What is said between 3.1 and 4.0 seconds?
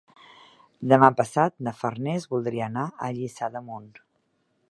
Lliçà d'Amunt.